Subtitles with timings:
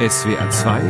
[0.00, 0.80] SWR 2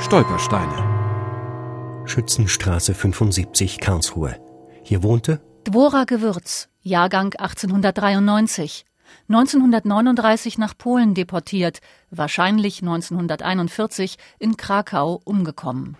[0.00, 4.40] Stolpersteine Schützenstraße 75 Karlsruhe.
[4.82, 8.86] Hier wohnte Dwora Gewürz, Jahrgang 1893.
[9.28, 15.98] 1939 nach Polen deportiert, wahrscheinlich 1941 in Krakau umgekommen.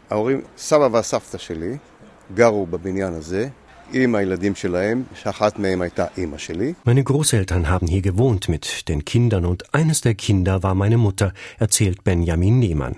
[6.84, 11.32] Meine Großeltern haben hier gewohnt mit den Kindern und eines der Kinder war meine Mutter,
[11.58, 12.96] erzählt Benjamin Nehmann.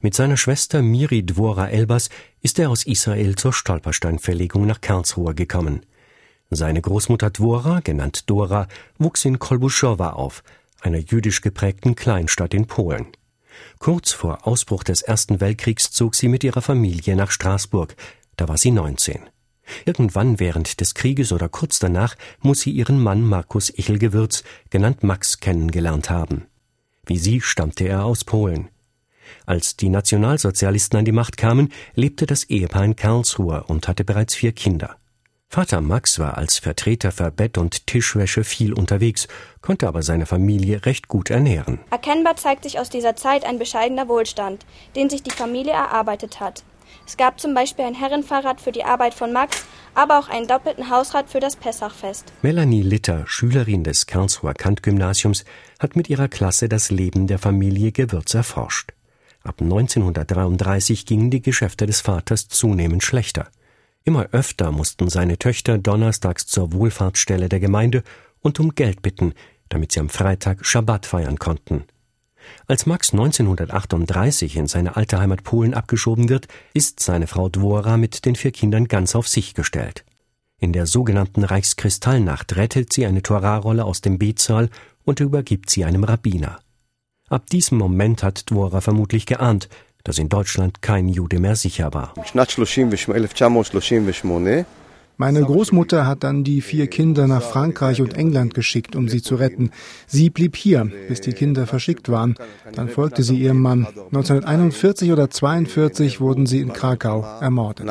[0.00, 2.10] Mit seiner Schwester Miri Dvora Elbas
[2.42, 5.84] ist er aus Israel zur Stolpersteinverlegung nach Karlsruhe gekommen.
[6.48, 10.42] Seine Großmutter Dvora, genannt Dora, wuchs in Kolbuszowa auf,
[10.80, 13.06] einer jüdisch geprägten Kleinstadt in Polen.
[13.78, 17.96] Kurz vor Ausbruch des Ersten Weltkriegs zog sie mit ihrer Familie nach Straßburg,
[18.36, 19.20] da war sie 19.
[19.84, 25.40] Irgendwann während des Krieges oder kurz danach muss sie ihren Mann Markus Ichelgewürz, genannt Max,
[25.40, 26.46] kennengelernt haben.
[27.06, 28.68] Wie sie stammte er aus Polen.
[29.46, 34.34] Als die Nationalsozialisten an die Macht kamen, lebte das Ehepaar in Karlsruhe und hatte bereits
[34.34, 34.96] vier Kinder.
[35.52, 39.26] Vater Max war als Vertreter für Bett- und Tischwäsche viel unterwegs,
[39.60, 41.80] konnte aber seine Familie recht gut ernähren.
[41.90, 44.64] Erkennbar zeigt sich aus dieser Zeit ein bescheidener Wohlstand,
[44.94, 46.62] den sich die Familie erarbeitet hat.
[47.06, 50.90] Es gab zum Beispiel ein Herrenfahrrad für die Arbeit von Max, aber auch einen doppelten
[50.90, 52.32] Hausrat für das Pessachfest.
[52.42, 55.44] Melanie Litter, Schülerin des Karlsruher Kant-Gymnasiums,
[55.78, 58.92] hat mit ihrer Klasse das Leben der Familie Gewürz erforscht.
[59.42, 63.48] Ab 1933 gingen die Geschäfte des Vaters zunehmend schlechter.
[64.04, 68.02] Immer öfter mussten seine Töchter donnerstags zur Wohlfahrtsstelle der Gemeinde
[68.40, 69.34] und um Geld bitten,
[69.68, 71.84] damit sie am Freitag Schabbat feiern konnten.
[72.66, 78.24] Als Max 1938 in seine alte Heimat Polen abgeschoben wird, ist seine Frau Dwora mit
[78.24, 80.04] den vier Kindern ganz auf sich gestellt.
[80.58, 84.68] In der sogenannten Reichskristallnacht rettet sie eine Torahrolle aus dem Betsaal
[85.04, 86.60] und übergibt sie einem Rabbiner.
[87.28, 89.68] Ab diesem Moment hat Dwora vermutlich geahnt,
[90.04, 92.14] dass in Deutschland kein Jude mehr sicher war.
[95.20, 99.34] Meine Großmutter hat dann die vier Kinder nach Frankreich und England geschickt, um sie zu
[99.34, 99.70] retten.
[100.06, 102.36] Sie blieb hier, bis die Kinder verschickt waren.
[102.72, 103.86] Dann folgte sie ihrem Mann.
[103.86, 107.86] 1941 oder 1942 wurden sie in Krakau ermordet.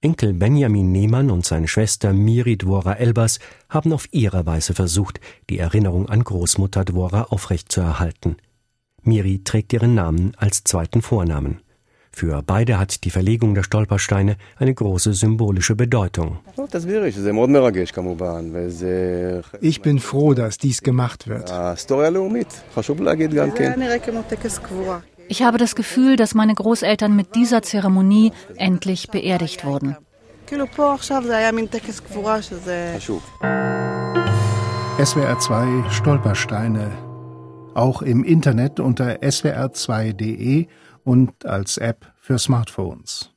[0.00, 3.38] Enkel Benjamin Nehmann und seine Schwester Miri Dwora Elbas
[3.68, 8.38] haben auf ihre Weise versucht, die Erinnerung an Großmutter Dwora aufrechtzuerhalten.
[9.04, 11.60] Miri trägt ihren Namen als zweiten Vornamen.
[12.12, 16.38] Für beide hat die Verlegung der Stolpersteine eine große symbolische Bedeutung.
[19.60, 21.50] Ich bin froh, dass dies gemacht wird.
[25.28, 29.96] Ich habe das Gefühl, dass meine Großeltern mit dieser Zeremonie endlich beerdigt wurden.
[35.02, 36.90] SWR 2 Stolpersteine.
[37.74, 40.66] Auch im Internet unter swr2.de
[41.04, 43.34] und als App für Smartphones.